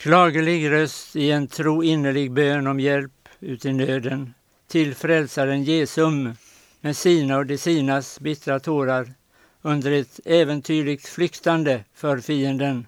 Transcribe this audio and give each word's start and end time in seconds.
Klagelig 0.00 0.70
röst 0.70 1.16
i 1.16 1.30
en 1.30 1.46
tro 1.48 1.82
innerlig 1.82 2.32
bön 2.32 2.66
om 2.66 2.80
hjälp 2.80 3.28
ut 3.40 3.64
i 3.64 3.72
nöden 3.72 4.34
till 4.68 4.94
frälsaren 4.94 5.64
Jesum 5.64 6.32
med 6.80 6.96
sina 6.96 7.36
och 7.36 7.46
de 7.46 7.58
sinas 7.58 8.20
bittra 8.20 8.60
tårar 8.60 9.14
under 9.62 9.92
ett 9.92 10.20
äventyrligt 10.24 11.08
flyktande 11.08 11.84
för 11.94 12.18
fienden 12.20 12.86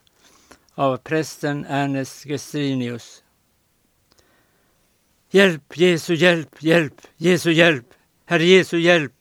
av 0.75 0.97
prästen 0.97 1.67
Ernest 1.69 2.27
Gestrinius. 2.27 3.23
Hjälp, 5.31 5.77
Jesu 5.77 6.15
hjälp, 6.15 6.63
hjälp, 6.63 7.01
Jesu 7.17 7.53
hjälp, 7.53 7.87
Herre 8.27 8.45
Jesu 8.45 8.79
hjälp, 8.79 9.15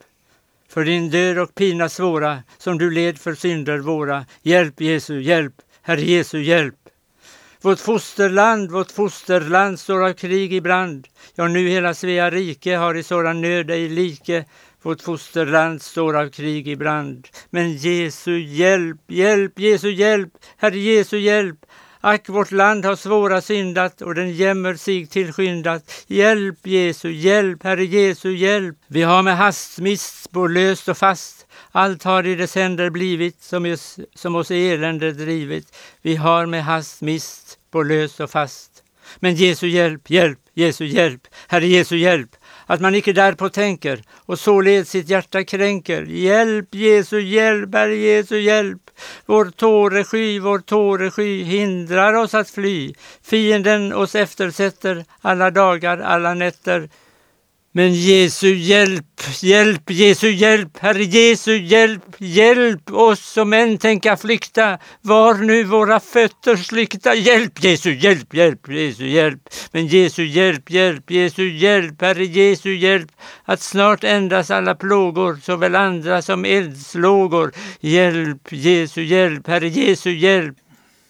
för 0.68 0.86
din 0.86 1.10
död 1.10 1.40
och 1.40 1.56
pina 1.56 1.90
svåra 1.90 2.44
som 2.58 2.78
du 2.78 2.92
led 2.92 3.18
för 3.18 3.36
synder 3.36 3.78
våra. 3.78 4.26
Hjälp, 4.42 4.82
Jesu 4.82 5.22
hjälp, 5.22 5.54
Herre 5.82 6.02
Jesu 6.02 6.42
hjälp. 6.42 6.76
Vårt 7.64 7.80
fosterland, 7.80 8.72
vårt 8.72 8.92
fosterland 8.92 9.80
står 9.80 10.06
av 10.06 10.14
krig 10.14 10.54
i 10.54 10.62
brand. 10.62 11.08
Ja, 11.36 11.48
nu 11.48 11.68
hela 11.68 11.94
Svea 11.94 12.30
rike 12.30 12.76
har 12.76 12.96
i 12.96 13.04
sådan 13.04 13.42
nöd 13.42 13.72
ej 13.72 13.90
like. 13.90 14.46
Vårt 14.82 15.02
fosterland 15.02 15.82
står 15.82 16.18
av 16.18 16.30
krig 16.30 16.68
i 16.68 16.76
brand. 16.76 17.28
Men 17.50 17.74
Jesu 17.74 18.40
hjälp, 18.40 19.02
hjälp, 19.08 19.60
Jesu 19.60 19.92
hjälp, 19.92 20.30
Herre 20.58 20.80
Jesu 20.80 21.18
hjälp. 21.18 21.66
Ack, 22.04 22.30
vårt 22.30 22.52
land 22.52 22.86
har 22.86 22.96
svåra 22.96 23.42
syndat 23.42 24.02
och 24.02 24.16
den 24.16 24.32
jämmer 24.32 24.76
sig 24.76 25.08
tillskyndat. 25.08 26.06
Hjälp, 26.08 26.68
Jesu, 26.68 27.12
hjälp, 27.12 27.64
Herre 27.64 27.86
Jesu, 27.86 28.32
hjälp. 28.32 28.78
Vi 28.88 29.02
har 29.02 29.24
med 29.24 29.38
hast 29.38 29.80
mist 29.80 30.32
både 30.32 30.54
löst 30.54 30.90
och 30.90 30.98
fast. 30.98 31.48
Allt 31.72 32.04
har 32.04 32.28
i 32.28 32.36
dess 32.36 32.56
händer 32.56 32.90
blivit 32.90 33.44
som 33.44 33.66
oss, 33.66 34.00
som 34.16 34.36
oss 34.36 34.52
elände 34.52 35.12
drivit. 35.12 35.78
Vi 36.02 36.16
har 36.16 36.46
med 36.46 36.66
hast 36.66 37.02
mist 37.02 37.58
och 37.76 37.86
lös 37.86 38.20
och 38.20 38.32
fast. 38.32 38.84
Men 39.20 39.36
Jesu 39.36 39.68
hjälp, 39.68 40.10
hjälp, 40.10 40.40
Jesu 40.54 40.86
hjälp, 40.86 41.28
Herre 41.48 41.68
Jesu 41.68 41.98
hjälp 41.98 42.36
att 42.72 42.82
man 42.82 42.96
icke 42.96 43.14
därpå 43.14 43.50
tänker 43.50 44.02
och 44.26 44.40
således 44.40 44.90
sitt 44.90 45.10
hjärta 45.10 45.44
kränker. 45.44 46.02
Hjälp, 46.02 46.76
Jesu 46.76 47.22
hjälp, 47.22 47.74
Herre 47.74 47.96
Jesu 47.96 48.40
hjälp. 48.40 48.82
Vår 49.26 49.46
tåresky, 49.46 50.40
vår 50.40 50.60
tåresky 50.60 51.44
hindrar 51.44 52.14
oss 52.14 52.34
att 52.34 52.50
fly. 52.50 52.94
Fienden 53.24 53.94
oss 53.94 54.16
eftersätter 54.16 55.06
alla 55.22 55.52
dagar, 55.52 55.98
alla 55.98 56.34
nätter. 56.34 56.90
Men 57.74 57.94
Jesu 57.94 58.56
hjälp, 58.56 59.22
hjälp, 59.42 59.90
Jesu 59.90 60.32
hjälp, 60.32 60.78
Herre 60.80 61.04
Jesu 61.04 61.58
hjälp, 61.58 62.04
hjälp 62.18 62.92
oss 62.92 63.20
som 63.20 63.54
än 63.54 63.78
tänka 63.78 64.18
flykta, 64.18 64.78
var 65.02 65.34
nu 65.34 65.64
våra 65.64 66.00
fötter 66.00 66.56
slykta. 66.56 67.16
Hjälp, 67.16 67.64
Jesu 67.64 67.94
hjälp, 67.94 68.34
hjälp, 68.34 68.68
Jesu 68.70 69.08
hjälp. 69.08 69.40
Men 69.72 69.88
Jesu 69.88 70.24
hjälp, 70.24 70.70
hjälp, 70.70 71.12
Jesu 71.12 71.50
hjälp, 71.50 72.02
Herre 72.02 72.26
Jesu 72.26 72.76
hjälp, 72.76 73.12
att 73.46 73.62
snart 73.62 74.04
ändras 74.04 74.52
alla 74.52 74.76
plågor, 74.76 75.40
såväl 75.44 75.76
andra 75.76 76.22
som 76.22 76.46
eldslågor. 76.46 77.52
Hjälp, 77.80 78.48
Jesu 78.52 79.04
hjälp, 79.04 79.48
Herre 79.48 79.68
Jesu 79.68 80.12
hjälp. 80.12 80.56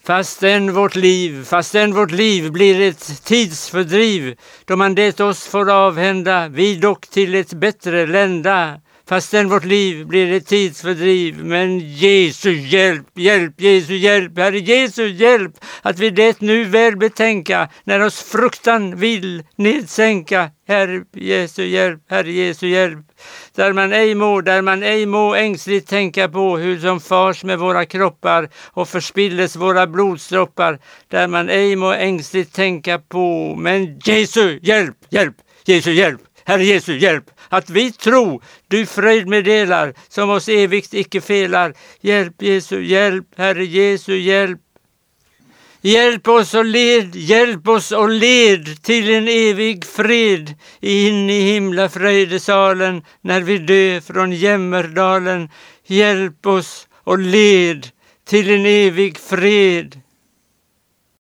Fastän 0.04 0.72
vårt 0.72 0.94
liv, 0.96 1.44
fastän 1.44 1.94
vårt 1.94 2.10
liv 2.10 2.52
blir 2.52 2.80
ett 2.80 3.24
tidsfördriv, 3.24 4.36
då 4.64 4.76
man 4.76 4.94
det 4.94 5.20
oss 5.20 5.46
får 5.46 5.70
avhända, 5.70 6.48
vi 6.48 6.76
dock 6.76 7.06
till 7.06 7.34
ett 7.34 7.52
bättre 7.52 8.06
lända. 8.06 8.80
Fastän 9.08 9.48
vårt 9.48 9.64
liv 9.64 10.06
blir 10.06 10.32
ett 10.32 10.46
tidsfördriv, 10.46 11.44
men 11.44 11.80
Jesu 11.80 12.52
hjälp, 12.52 13.06
hjälp, 13.14 13.60
Jesu 13.60 13.94
hjälp, 13.94 14.38
Herre 14.38 14.58
Jesu 14.58 15.08
hjälp, 15.08 15.52
att 15.82 15.98
vi 15.98 16.10
det 16.10 16.40
nu 16.40 16.64
väl 16.64 16.96
betänka, 16.96 17.68
när 17.84 18.00
oss 18.00 18.22
fruktan 18.22 18.96
vill 18.96 19.42
nedsänka. 19.56 20.50
Herre 20.68 21.04
Jesu 21.14 21.64
hjälp, 21.64 22.00
Herre 22.10 22.32
Jesu 22.32 22.66
hjälp, 22.68 22.98
där 23.54 23.72
man 23.72 23.92
ej 23.92 24.14
må, 24.14 24.40
där 24.40 24.62
man 24.62 24.82
ej 24.82 25.06
må 25.06 25.34
ängsligt 25.34 25.88
tänka 25.88 26.28
på 26.28 26.58
hur 26.58 26.78
som 26.78 27.00
fars 27.00 27.44
med 27.44 27.58
våra 27.58 27.86
kroppar 27.86 28.48
och 28.70 28.88
förspilles 28.88 29.56
våra 29.56 29.86
blodsdroppar, 29.86 30.78
där 31.08 31.28
man 31.28 31.48
ej 31.48 31.76
må 31.76 31.92
ängsligt 31.92 32.54
tänka 32.54 32.98
på, 32.98 33.54
men 33.58 33.98
Jesu 34.04 34.58
hjälp, 34.62 34.96
hjälp, 35.10 35.36
Jesu 35.64 35.92
hjälp, 35.92 36.20
Herre 36.44 36.64
Jesu 36.64 36.98
hjälp, 36.98 37.24
att 37.52 37.70
vi 37.70 37.92
tro 37.92 38.42
du 38.68 38.86
fröjd 38.86 39.28
meddelar, 39.28 39.94
som 40.08 40.30
oss 40.30 40.48
evigt 40.48 40.94
icke 40.94 41.20
felar. 41.20 41.74
Hjälp 42.00 42.42
Jesu 42.42 42.84
hjälp, 42.84 43.26
Herre 43.36 43.64
Jesu 43.64 44.16
hjälp. 44.16 44.60
Hjälp 45.80 46.28
oss 46.28 46.54
och 46.54 46.64
led, 46.64 47.14
hjälp 47.16 47.68
oss 47.68 47.92
och 47.92 48.10
led 48.10 48.82
till 48.82 49.10
en 49.10 49.28
evig 49.28 49.84
fred 49.84 50.54
in 50.80 51.30
i 51.30 51.40
himlafröjdesalen 51.40 53.02
när 53.20 53.40
vi 53.40 53.58
dö 53.58 54.00
från 54.00 54.32
Jämmerdalen. 54.32 55.48
Hjälp 55.86 56.46
oss 56.46 56.88
och 57.04 57.18
led 57.18 57.88
till 58.24 58.50
en 58.50 58.66
evig 58.66 59.18
fred 59.18 60.01